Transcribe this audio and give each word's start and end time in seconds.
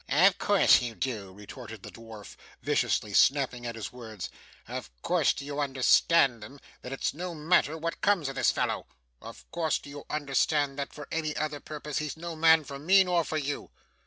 'Of 0.09 0.39
course 0.39 0.81
you 0.81 0.95
do,' 0.95 1.31
retorted 1.31 1.83
the 1.83 1.91
dwarf, 1.91 2.35
viciously 2.63 3.13
snapping 3.13 3.67
at 3.67 3.75
his 3.75 3.93
words. 3.93 4.31
'Of 4.67 4.89
course 5.03 5.31
do 5.31 5.45
you 5.45 5.59
understand 5.59 6.41
then, 6.41 6.59
that 6.81 6.91
it's 6.91 7.13
no 7.13 7.35
matter 7.35 7.77
what 7.77 8.01
comes 8.01 8.27
of 8.27 8.33
this 8.33 8.49
fellow? 8.49 8.87
of 9.21 9.45
course 9.51 9.77
do 9.77 9.91
you 9.91 10.03
understand 10.09 10.79
that 10.79 10.91
for 10.91 11.07
any 11.11 11.35
other 11.37 11.59
purpose 11.59 11.99
he's 11.99 12.17
no 12.17 12.35
man 12.35 12.63
for 12.63 12.79
me, 12.79 13.03
nor 13.03 13.23
for 13.23 13.37
you? 13.37 13.69